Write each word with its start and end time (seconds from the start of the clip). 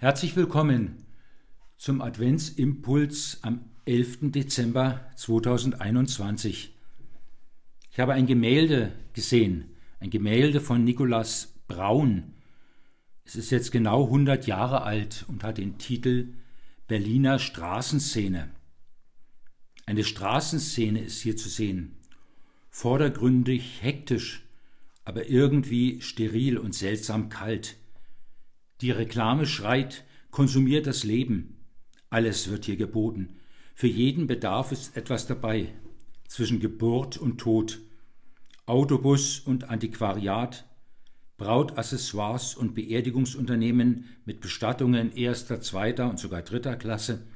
Herzlich 0.00 0.34
willkommen 0.34 1.04
zum 1.76 2.00
Adventsimpuls 2.00 3.40
am 3.42 3.66
11. 3.84 4.30
Dezember 4.32 5.04
2021. 5.16 6.74
Ich 7.90 8.00
habe 8.00 8.14
ein 8.14 8.26
Gemälde 8.26 8.92
gesehen, 9.12 9.66
ein 9.98 10.08
Gemälde 10.08 10.62
von 10.62 10.84
Nikolaus 10.84 11.52
Braun. 11.68 12.32
Es 13.26 13.36
ist 13.36 13.50
jetzt 13.50 13.72
genau 13.72 14.04
100 14.04 14.46
Jahre 14.46 14.84
alt 14.84 15.26
und 15.28 15.44
hat 15.44 15.58
den 15.58 15.76
Titel 15.76 16.28
Berliner 16.88 17.38
Straßenszene. 17.38 18.48
Eine 19.84 20.04
Straßenszene 20.04 21.02
ist 21.02 21.20
hier 21.20 21.36
zu 21.36 21.50
sehen, 21.50 21.98
vordergründig 22.70 23.82
hektisch, 23.82 24.46
aber 25.04 25.28
irgendwie 25.28 26.00
steril 26.00 26.56
und 26.56 26.74
seltsam 26.74 27.28
kalt. 27.28 27.76
Die 28.80 28.90
Reklame 28.90 29.44
schreit, 29.44 30.04
konsumiert 30.30 30.86
das 30.86 31.04
Leben. 31.04 31.56
Alles 32.08 32.48
wird 32.48 32.64
hier 32.64 32.76
geboten. 32.76 33.36
Für 33.74 33.88
jeden 33.88 34.26
Bedarf 34.26 34.72
ist 34.72 34.96
etwas 34.96 35.26
dabei. 35.26 35.68
Zwischen 36.28 36.60
Geburt 36.60 37.18
und 37.18 37.38
Tod. 37.38 37.80
Autobus 38.64 39.40
und 39.40 39.68
Antiquariat. 39.68 40.64
Brautaccessoires 41.36 42.54
und 42.54 42.74
Beerdigungsunternehmen 42.74 44.04
mit 44.24 44.40
Bestattungen 44.40 45.12
erster, 45.14 45.60
zweiter 45.60 46.08
und 46.08 46.18
sogar 46.18 46.42
dritter 46.42 46.76
Klasse. 46.76 47.26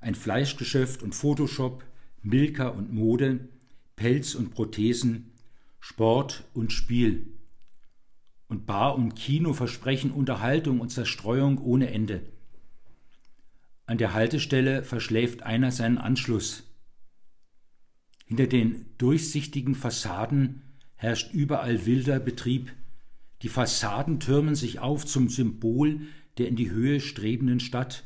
Ein 0.00 0.14
Fleischgeschäft 0.14 1.02
und 1.02 1.14
Photoshop. 1.14 1.84
Milka 2.22 2.68
und 2.68 2.92
Mode. 2.92 3.48
Pelz 3.94 4.34
und 4.34 4.50
Prothesen. 4.50 5.32
Sport 5.80 6.44
und 6.52 6.70
Spiel 6.72 7.35
und 8.48 8.66
Bar 8.66 8.96
und 8.96 9.14
Kino 9.14 9.52
versprechen 9.52 10.10
Unterhaltung 10.10 10.80
und 10.80 10.90
Zerstreuung 10.90 11.58
ohne 11.58 11.90
Ende. 11.90 12.22
An 13.86 13.98
der 13.98 14.14
Haltestelle 14.14 14.84
verschläft 14.84 15.42
einer 15.42 15.70
seinen 15.70 15.98
Anschluss. 15.98 16.64
Hinter 18.24 18.46
den 18.46 18.86
durchsichtigen 18.98 19.74
Fassaden 19.74 20.62
herrscht 20.96 21.32
überall 21.32 21.86
wilder 21.86 22.18
Betrieb. 22.18 22.72
Die 23.42 23.48
Fassaden 23.48 24.18
türmen 24.18 24.54
sich 24.54 24.80
auf 24.80 25.06
zum 25.06 25.28
Symbol 25.28 26.00
der 26.38 26.48
in 26.48 26.56
die 26.56 26.70
Höhe 26.70 27.00
strebenden 27.00 27.60
Stadt. 27.60 28.04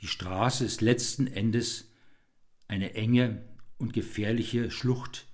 Die 0.00 0.06
Straße 0.06 0.64
ist 0.64 0.80
letzten 0.80 1.26
Endes 1.26 1.90
eine 2.68 2.94
enge 2.94 3.44
und 3.78 3.92
gefährliche 3.92 4.70
Schlucht, 4.70 5.26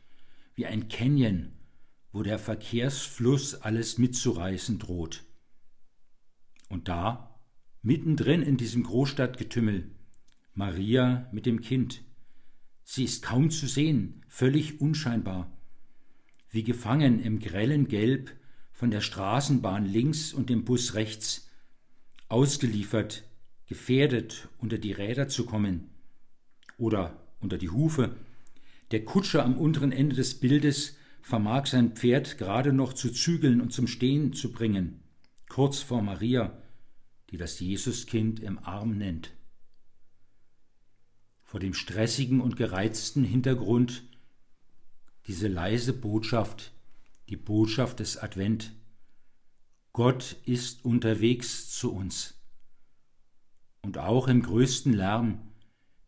wie 0.55 0.67
ein 0.67 0.89
Canyon, 0.89 1.53
wo 2.13 2.23
der 2.23 2.39
Verkehrsfluss 2.39 3.55
alles 3.55 3.99
mitzureißen 3.99 4.79
droht. 4.79 5.25
Und 6.69 6.89
da, 6.89 7.41
mittendrin 7.83 8.43
in 8.43 8.57
diesem 8.57 8.83
Großstadtgetümmel, 8.83 9.91
Maria 10.55 11.29
mit 11.33 11.47
dem 11.47 11.61
Kind. 11.61 12.03
Sie 12.85 13.05
ist 13.05 13.23
kaum 13.23 13.51
zu 13.51 13.67
sehen, 13.67 14.25
völlig 14.29 14.81
unscheinbar, 14.81 15.51
wie 16.51 16.65
gefangen 16.65 17.21
im 17.21 17.39
grellen 17.39 17.87
Gelb 17.87 18.33
von 18.73 18.91
der 18.91 19.01
Straßenbahn 19.01 19.87
links 19.87 20.33
und 20.33 20.51
dem 20.51 20.65
Bus 20.65 20.95
rechts, 20.95 21.49
ausgeliefert, 22.29 23.25
gefährdet, 23.67 24.49
unter 24.59 24.79
die 24.79 24.93
Räder 24.93 25.29
zu 25.29 25.47
kommen 25.47 25.91
oder 26.79 27.27
unter 27.41 27.59
die 27.59 27.71
Hufe. 27.71 28.17
Der 28.91 29.05
Kutscher 29.05 29.45
am 29.45 29.57
unteren 29.57 29.93
Ende 29.93 30.17
des 30.17 30.41
Bildes 30.41 30.97
vermag 31.23 31.67
sein 31.67 31.93
Pferd 31.93 32.39
gerade 32.39 32.73
noch 32.73 32.93
zu 32.93 33.11
zügeln 33.11 33.61
und 33.61 33.73
zum 33.73 33.87
Stehen 33.87 34.33
zu 34.33 34.53
bringen, 34.53 35.03
kurz 35.49 35.81
vor 35.81 36.03
Maria, 36.03 36.61
die 37.31 37.37
das 37.37 37.61
Jesuskind 37.61 38.41
im 38.41 38.59
Arm 38.59 38.97
nennt. 38.97 39.33
Vor 41.43 41.61
dem 41.61 41.75
stressigen 41.75 42.41
und 42.41 42.57
gereizten 42.57 43.25
Hintergrund 43.25 44.05
diese 45.27 45.49
leise 45.49 45.93
Botschaft, 45.93 46.73
die 47.29 47.37
Botschaft 47.37 48.01
des 48.01 48.17
Advent. 48.17 48.73
Gott 49.93 50.37
ist 50.45 50.85
unterwegs 50.85 51.71
zu 51.71 51.93
uns. 51.93 52.35
Und 53.83 53.99
auch 53.99 54.29
im 54.29 54.43
größten 54.43 54.93
Lärm, 54.93 55.41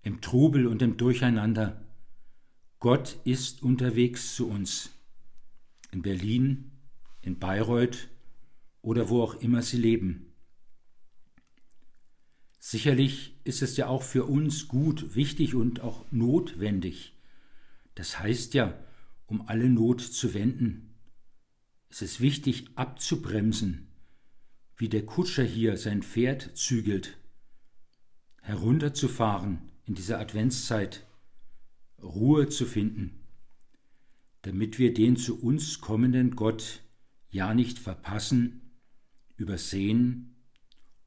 im 0.03 0.20
Trubel 0.20 0.66
und 0.66 0.82
im 0.82 0.97
Durcheinander. 0.97 1.84
Gott 2.81 3.19
ist 3.25 3.62
unterwegs 3.62 4.34
zu 4.34 4.48
uns 4.48 4.91
in 5.92 6.03
Berlin, 6.03 6.72
in 7.20 7.38
Bayreuth 7.38 8.08
oder 8.80 9.08
wo 9.08 9.22
auch 9.22 9.34
immer 9.34 9.62
sie 9.62 9.76
leben. 9.76 10.32
Sicherlich 12.58 13.36
ist 13.44 13.62
es 13.62 13.76
ja 13.76 13.86
auch 13.86 14.03
für 14.03 14.25
uns 14.25 14.69
gut, 14.69 15.14
wichtig 15.14 15.54
und 15.54 15.80
auch 15.80 16.10
notwendig. 16.10 17.14
Das 17.94 18.19
heißt 18.19 18.54
ja, 18.54 18.82
um 19.26 19.48
alle 19.48 19.69
Not 19.69 20.00
zu 20.00 20.34
wenden. 20.34 20.94
Es 21.88 22.03
ist 22.03 22.20
wichtig 22.20 22.70
abzubremsen, 22.74 23.88
wie 24.76 24.88
der 24.88 25.04
Kutscher 25.04 25.44
hier 25.44 25.76
sein 25.76 26.03
Pferd 26.03 26.56
zügelt, 26.56 27.19
herunterzufahren 28.41 29.70
in 29.84 29.94
dieser 29.94 30.19
Adventszeit, 30.19 31.06
Ruhe 32.00 32.48
zu 32.48 32.64
finden 32.64 33.22
damit 34.42 34.78
wir 34.78 34.92
den 34.92 35.16
zu 35.16 35.41
uns 35.41 35.80
kommenden 35.80 36.36
Gott 36.36 36.82
ja 37.30 37.54
nicht 37.54 37.78
verpassen, 37.78 38.72
übersehen 39.36 40.36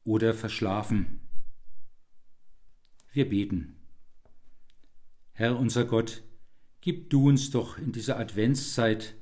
oder 0.04 0.34
verschlafen. 0.34 1.20
Wir 3.12 3.30
beten. 3.30 3.76
Herr 5.34 5.60
unser 5.60 5.86
Gott, 5.86 6.24
gib 6.82 7.10
du 7.10 7.28
uns 7.28 7.52
doch 7.52 7.78
in 7.78 7.92
dieser 7.92 8.20
Adventszeit 8.20 9.16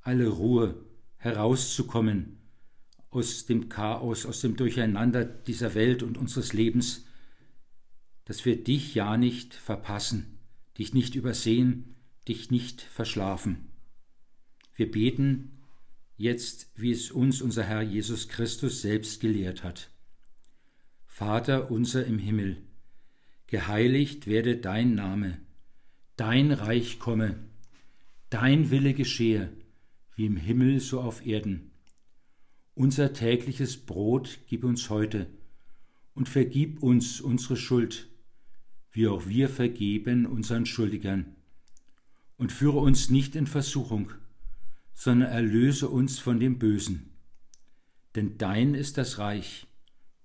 alle 0.00 0.28
Ruhe 0.28 0.84
herauszukommen 1.16 2.38
aus 3.10 3.46
dem 3.46 3.68
Chaos, 3.68 4.26
aus 4.26 4.40
dem 4.40 4.56
Durcheinander 4.56 5.24
dieser 5.24 5.74
Welt 5.74 6.02
und 6.02 6.18
unseres 6.18 6.52
Lebens, 6.52 7.06
dass 8.24 8.44
wir 8.44 8.62
dich 8.62 8.94
ja 8.94 9.16
nicht 9.16 9.54
verpassen, 9.54 10.38
dich 10.76 10.92
nicht 10.92 11.14
übersehen, 11.14 11.93
dich 12.28 12.50
nicht 12.50 12.80
verschlafen. 12.80 13.70
Wir 14.74 14.90
beten 14.90 15.58
jetzt, 16.16 16.70
wie 16.76 16.90
es 16.90 17.10
uns 17.10 17.42
unser 17.42 17.64
Herr 17.64 17.82
Jesus 17.82 18.28
Christus 18.28 18.82
selbst 18.82 19.20
gelehrt 19.20 19.62
hat. 19.62 19.90
Vater 21.06 21.70
unser 21.70 22.06
im 22.06 22.18
Himmel, 22.18 22.56
geheiligt 23.46 24.26
werde 24.26 24.56
dein 24.56 24.94
Name, 24.94 25.38
dein 26.16 26.50
Reich 26.50 26.98
komme, 26.98 27.36
dein 28.30 28.70
Wille 28.70 28.94
geschehe, 28.94 29.52
wie 30.16 30.26
im 30.26 30.36
Himmel 30.36 30.80
so 30.80 31.00
auf 31.00 31.24
Erden. 31.24 31.70
Unser 32.74 33.12
tägliches 33.12 33.76
Brot 33.76 34.40
gib 34.48 34.64
uns 34.64 34.90
heute 34.90 35.28
und 36.14 36.28
vergib 36.28 36.82
uns 36.82 37.20
unsere 37.20 37.56
Schuld, 37.56 38.08
wie 38.90 39.06
auch 39.06 39.26
wir 39.26 39.48
vergeben 39.48 40.26
unseren 40.26 40.66
Schuldigern 40.66 41.36
und 42.36 42.52
führe 42.52 42.78
uns 42.78 43.10
nicht 43.10 43.36
in 43.36 43.46
Versuchung, 43.46 44.12
sondern 44.94 45.30
erlöse 45.30 45.88
uns 45.88 46.18
von 46.18 46.40
dem 46.40 46.58
Bösen. 46.58 47.10
Denn 48.14 48.38
dein 48.38 48.74
ist 48.74 48.98
das 48.98 49.18
Reich 49.18 49.66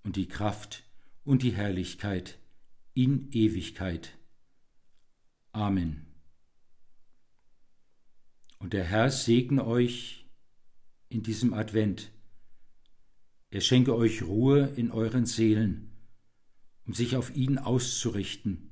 und 0.03 0.15
die 0.15 0.27
Kraft 0.27 0.83
und 1.23 1.43
die 1.43 1.51
Herrlichkeit 1.51 2.39
in 2.93 3.31
Ewigkeit. 3.31 4.17
Amen. 5.51 6.05
Und 8.59 8.73
der 8.73 8.83
Herr 8.83 9.09
segne 9.09 9.65
euch 9.65 10.25
in 11.07 11.23
diesem 11.23 11.53
Advent. 11.53 12.11
Er 13.51 13.61
schenke 13.61 13.95
euch 13.95 14.21
Ruhe 14.21 14.67
in 14.75 14.91
euren 14.91 15.25
Seelen, 15.25 15.91
um 16.85 16.93
sich 16.93 17.15
auf 17.15 17.35
ihn 17.35 17.57
auszurichten 17.57 18.68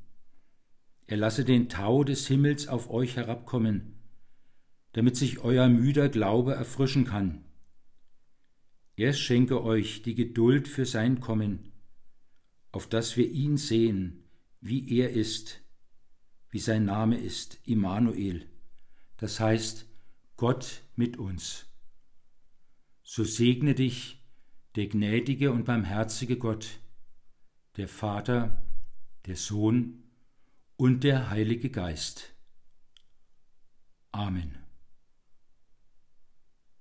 er 1.08 1.18
lasse 1.18 1.46
den 1.46 1.70
Tau 1.70 2.04
des 2.04 2.28
Himmels 2.28 2.68
auf 2.68 2.90
euch 2.90 3.16
herabkommen, 3.16 3.96
damit 4.92 5.16
sich 5.16 5.40
euer 5.40 5.70
müder 5.70 6.10
Glaube 6.10 6.54
erfrischen 6.54 7.06
kann. 7.06 7.46
Er 8.98 9.14
schenke 9.14 9.64
euch 9.64 10.02
die 10.02 10.16
Geduld 10.16 10.68
für 10.68 10.86
sein 10.86 11.22
Kommen, 11.22 11.72
auf 12.74 12.88
dass 12.88 13.16
wir 13.16 13.30
ihn 13.30 13.56
sehen, 13.56 14.26
wie 14.60 14.98
er 15.00 15.12
ist, 15.12 15.62
wie 16.50 16.60
sein 16.60 16.84
Name 16.84 17.18
ist, 17.18 17.60
Immanuel, 17.64 18.46
das 19.16 19.40
heißt 19.40 19.88
Gott 20.36 20.84
mit 20.96 21.18
uns. 21.18 21.68
So 23.04 23.24
segne 23.24 23.76
dich 23.76 24.26
der 24.76 24.88
gnädige 24.88 25.52
und 25.52 25.64
barmherzige 25.64 26.38
Gott, 26.38 26.82
der 27.78 27.88
Vater, 27.88 28.62
der 29.26 29.38
Sohn 29.38 30.04
und 30.78 31.04
der 31.04 31.30
Heilige 31.30 31.70
Geist. 31.70 32.34
Amen. 34.12 34.67